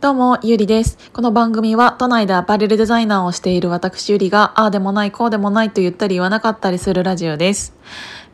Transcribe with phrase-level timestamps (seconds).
[0.00, 0.96] どうも、ゆりです。
[1.12, 7.74] この番組は都内でアパレルデザイナーをしている私ゆりが、ああでもない、こうでもないと言ったり言わなかったりするラジオです。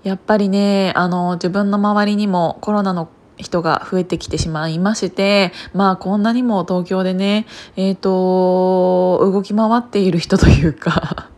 [0.03, 3.09] やっぱりね、あの、自分の周りにもコロナの
[3.39, 11.31] 人が増えてきてしまいまして、まあこんなにも東京でね、えっ、ー、と、動き回っている人というか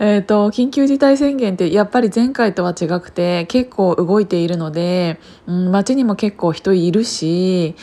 [0.00, 7.74] えっと、緊急事態宣言ってやっぱり前回とは違くて結構動いているので、うん、街にも結構人いるし、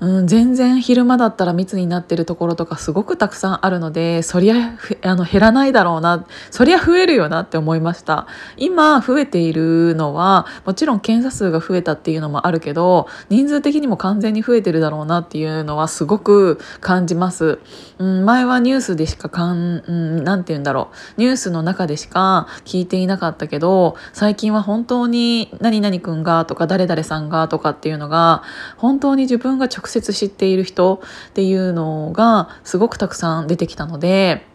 [0.00, 8.28] うん、全然昼間だったら密になってるところとかすごくたくさんあるので、そりゃあの減らないだろうな、そりゃ増えるよなって思いました。
[8.56, 17.58] 今増えているのは、もちろん検査数が増えたっていうのもあるけど、人数的にも完全に増えてるだろうなっていうのはすごく感じます。
[17.98, 21.20] うん、前はニュースでしかかん、うん、なんて言うんだろう。
[21.20, 28.42] ニュースの中でしか聞いていなかったけど最近は本当に何々くんがとか誰々さんがとかっていうのが
[28.76, 34.46] 本当に自分が直接知っている人っていうのがすごくたくさん出てきたので。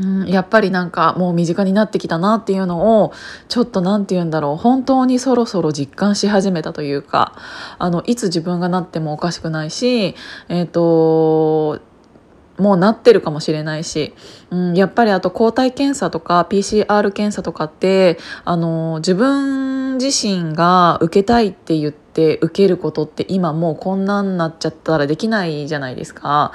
[0.00, 3.12] うん、やっぱりなんかもう身近になってきたなっていうのを
[3.48, 7.34] ちょっと何て言うんだろう本当にそろそろ実感し始めたというか
[7.78, 10.14] あのいつ自分がなってもおかしくないし、
[10.48, 11.80] えーと
[12.58, 14.14] もうなってるかもしれないし、
[14.50, 26.52] うん、やっぱりあと抗体検査とか PCR 検査とかってあの自分自身が受けたいって言って受けることって今もうこんなんなっちゃったらできないじゃないですか。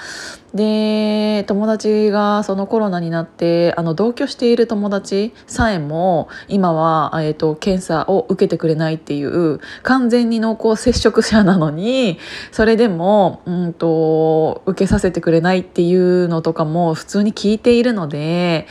[0.54, 12.20] で友達がそのコロナになってあの同居している友達さえも今は、えーと、検査を受けてくれないっていう完全に濃厚接触者なのに
[12.52, 18.68] それでも、うんと受けさせてくれないっていうのとかも普通に聞いているので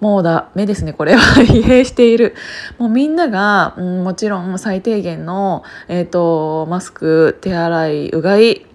[0.00, 1.20] もうダメですねこれは。
[1.42, 2.34] 疲弊している。
[2.78, 8.66] もうみんなが、うん、もちろん最低限の、えーと、マスク手洗いうがい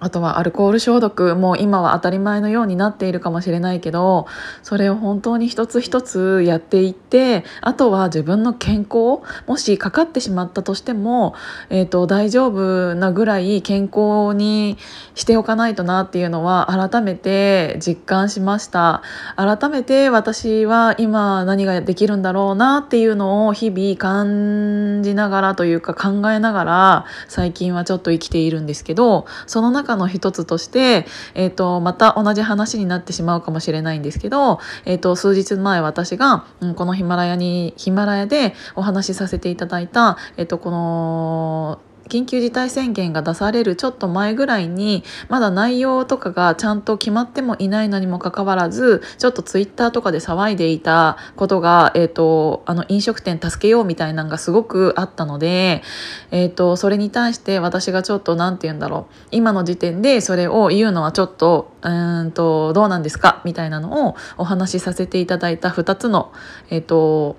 [0.00, 4.26] あとはアルコール消毒もう今は当たり前のようになっているかもしれないけど
[4.62, 11.34] それを本当に一つ一つやっていってあとは自分の健康もしかかってしまったとしても、
[11.70, 14.78] えーと、大丈夫なぐらい健康に
[15.14, 19.02] しておかないとなっていうのは改めて実感しました。
[19.36, 55.82] 改めて私は今何ができるんだろうなっていうのを日々感じながらというか考えながら最近はちょっと生きているんですけどその中中の一つとして、えーと、また同じ話になってしまうかもしれないんですけど、えーと、数日前私が、うん、このヒマラヤにヒマラヤでお話しさせていただいた、えーとこの緊急事態宣言が出されるちょっと前ぐらいにまだ内容とかがちゃんと決まってもいないのにもかかわらずちょっとツイッターとかで騒いでいたことが、えーと、あの飲食店助けようみたいなのがすごくあったので、
[56.30, 59.14] えーと、それに対して私がちょっと何て言うんだろう。
[59.30, 63.40] 今の時点でそれを言うのはちょっとうんとどうなんですか？
[63.44, 66.32] みたいなのをお話しさせていただいた2つの、
[66.70, 67.36] えーと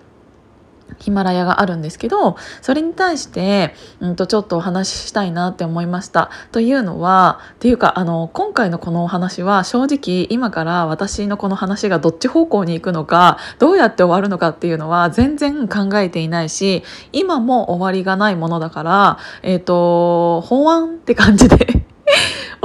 [1.00, 6.30] ヒマラヤがあるんですけどそれに対して、うんと、ちょっとお話ししたいなって思いました。
[6.52, 21.86] というのはっていうかあの今回のこのお話は正直今から私のこの話がどっち方向に行くのかどうやって終わるのかっていうのは全然考えていないし今も終わりがないものだから、えっ、ー、と法案って感じで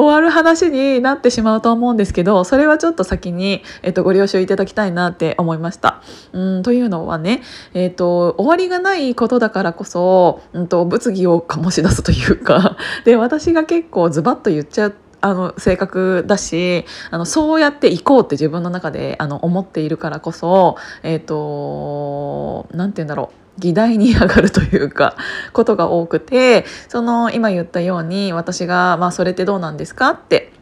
[0.00, 6.02] 終わる話になってしまうと思うんですけどそれはちょっと先に、えっと、ご了承いただきたいなって思いました。
[6.32, 7.42] うんというのはね、
[7.74, 25.16] えっと、終わりがないことだからこそ、うんと、物議を醸し出すというかで私が結構ズバッと言っちゃってあの性格だしあのそうやっていこうって自分の中であの思っているからこそえっ、ー、と何て言うんだろう議題に上がるというか
[25.52, 30.52] ことが多くてその今言ったように私が「まあ、それってどうなんですか?」って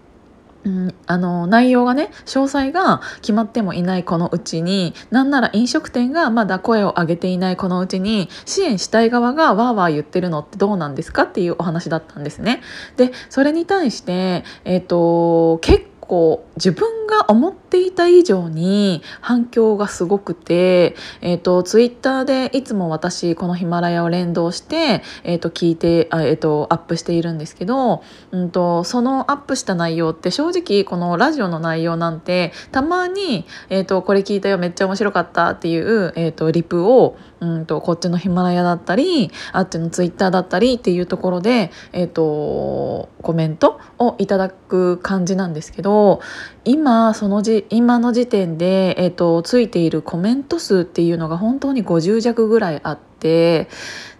[0.69, 12.61] うん、あの内容がね詳細が決まってもいないこのうちになんなら飲食店がまだ声を上げていないこのうちに支援したい側がわーわー言ってるのってどうなんですかっていうお話だったんですね。
[12.97, 28.03] でそれに対して、えーと、結構自分が思っていた以上に反響がすごくて、えーと、ツイッターでいつも私このヒマラヤを連動して、えーと、聞いてあ、えーと、アップしているんですけど、
[28.33, 46.21] うんと、そのアップした内容って正直このラジオの内容なんてたまに、えー、とこれ聞いたよめっちゃ面白かったっていう、えー、とリプをうんとこっちのヒマラヤだったりあっちのツイッターだったりっていうところで、えーと、コメントをいただく感じなんですけど
[46.65, 53.69] 今そのじ今の時点で、えーと、ついているコメント数っていうのが本当に50弱ぐらいあって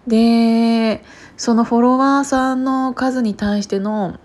[0.07, 1.03] で
[1.37, 4.19] そのフォロワーさんの数に対しての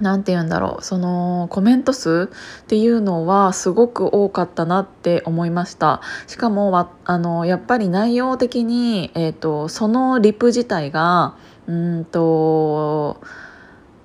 [0.00, 2.30] 何て言うんだろうそのコメント数
[2.62, 6.00] っていうのはすごく多かったなって思いました。
[6.26, 11.36] しかもあのやっぱり内容的に、えーと、そのリプ自体が
[11.66, 13.20] うんと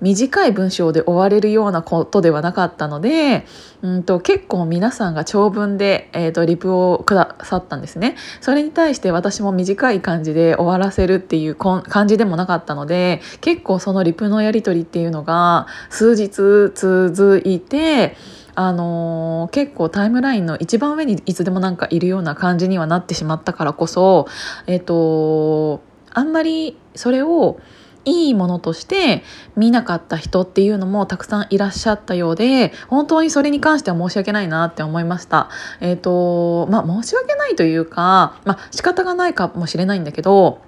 [0.04, 3.46] 短い文章で終われるようなことではなかったので、
[3.80, 8.14] うんと、結構皆さんが長文で、えーと、リプをくださったんですね。
[8.42, 16.28] それに対して私も短い感じで終わらせるっていう感じでもなかったので結構そのリプのやり取りっていうのが数日
[16.74, 18.16] 続いて
[18.54, 24.28] あのー、結構タイムラインの一番上にいつでもなんかいるような感じにはなってしまったからこそ
[24.66, 25.80] えっ、と
[26.10, 27.58] あんまりそれを
[28.04, 29.22] いいものとして
[29.56, 35.48] 見なかった人っていうのもたくさんいらっしゃったようで本当にそれに関しては申し訳ないなって思いました。
[35.80, 40.60] えっ、ー、とまあ申し訳ないというか、まあ、仕方がないかもしれないんだけど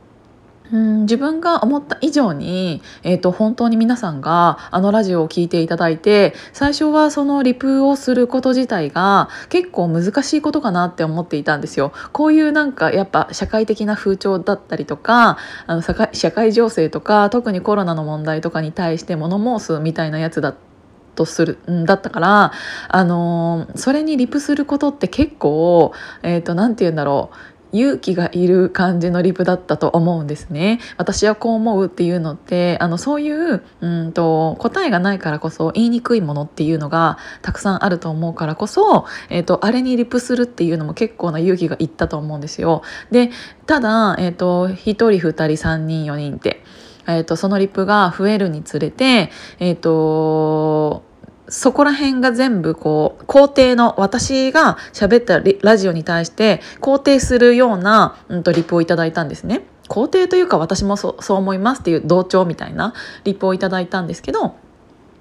[0.73, 11.93] うん自分が思った以上に、えーと、本当に皆さんがあのラジオを聴いていただいて最初はそのリプをすること自体が結構難しいことかなって思っていたんですよ。
[12.13, 20.55] こういうなんかやっぱ社会的な風潮だったりとかあの社会情勢とか特にコロナの問題とかに対して物申すみたいなやつだ
[21.15, 22.53] とするんだったから
[22.89, 25.93] あのー、それにリプすることって結構
[26.23, 30.81] えっ、ー、と何て言うんだろう勇気がいる感じのリプだったと思うんですね。
[30.97, 42.83] 私はこう思うっていうのってあのそういううんと答えがないからこそ言いにくいものっていうのがたくさんあると思うからこそ、えーと、あれにリプするっていうのも結構な勇気がいったと思うんですよ。
[43.11, 43.31] で
[43.67, 46.65] ただ、えーと、1人2人3人4人って。
[47.09, 49.31] えーと、そのリプが増えるにつれて、
[49.61, 51.05] えーと
[51.49, 59.63] そこら辺が全部こう肯定の私が喋ったラジオに対して肯定するような、うん、とリプをいただいたんですね。
[59.89, 62.93] 肯定というか私もそう思いますっていう同調みたいな
[63.25, 64.57] リプをいただいたんですけど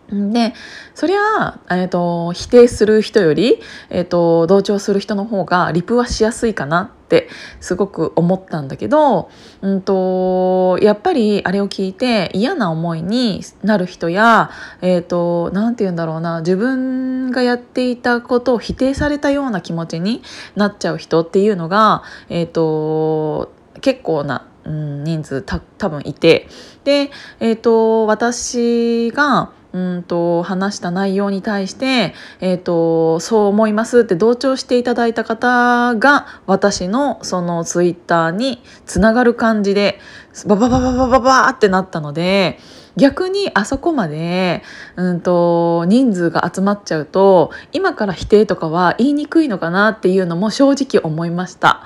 [0.10, 0.54] で
[0.94, 3.60] そりゃ、えーと、否定する人より、
[3.90, 7.28] えーと、同調する人の方がリプはしやすいかなって
[7.60, 9.32] すごく思ったんだけど、
[9.62, 20.22] うんと、やっぱりあれを聞いて嫌な思いになる人や何、えーと、て言うんだろうな自分がやっていたことを否定されたような気持ちに
[20.56, 23.52] なっちゃう人っていうのが、えー、と
[23.82, 26.48] 結構な、うん、人数た多分いて
[26.84, 40.00] で、えー、と私がうんと話した内容に対して、えーと、そう思いますって同調していただいた方が私のそのツイッターにつながる感じで
[40.48, 42.58] バババババババってなったので
[42.96, 44.64] 逆にあそこまで、
[44.96, 51.84] うんと、人数が集まっちゃうと今から否定とかは言いにくいのかなっていうのも正直思いました。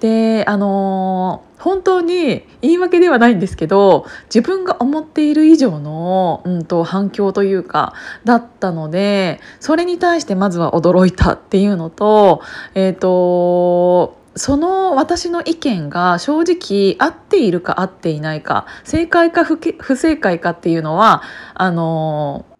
[0.00, 7.94] であの、本当に言い訳ではないんですけど自分が思っている以上の、うんと、反響というか
[8.24, 12.42] だったのでそれに対してまずは驚いたっていうのと
[12.74, 21.22] えっ、ー、とその私の意見が正直合っているか合っていないか正解か不正解かっていうのは
[21.54, 22.55] あのー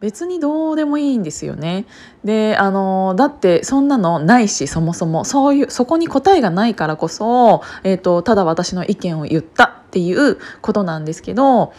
[0.00, 1.84] 別にどうでもいいんですよね。
[2.24, 11.74] であのだってそんなのないしそもそもそういうそこに答えがないからこそ、えーと、ただ私の意見を言ったっていうことなんですけど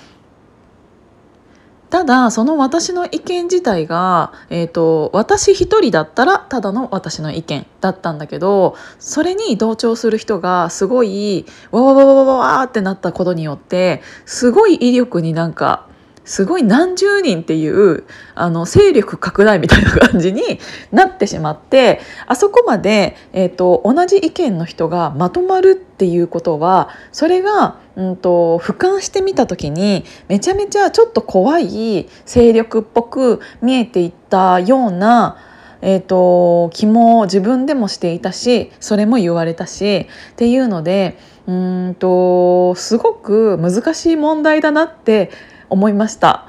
[1.89, 15.87] ただその私の意見自体が、えーと、私一人だったらただの私の意見だったんだけどそれに同調する人がすごいわわわわわわってなったことによってすごい威力になんか
[16.23, 18.03] すごい何十人っていう
[18.35, 20.59] あの勢力拡大みたいな感じに
[20.91, 35.37] なってしまってあそこまで、えーと、同じ意見の人がまとまるっていうことはそれが、うんと、俯瞰してみた時にめちゃめちゃちょっと怖い勢力っぽく見えていったような
[35.83, 45.31] えーと気も自分でもしていたしそれも言われたしっていうのでうんとすごく難しい問題だなって
[45.71, 46.45] 思いました。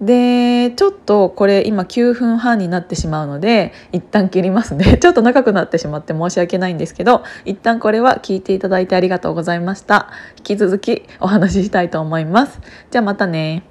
[0.00, 4.96] でちょっとこれ今9分半になってしまうので一旦切りますね。
[5.02, 10.08] ちょっと長くなってしまって申し訳ないんですけど一旦これは聞いていただいてありがとうございました。
[10.38, 12.60] 引き続きお話ししたいと思います。
[12.90, 13.69] じゃあまたね。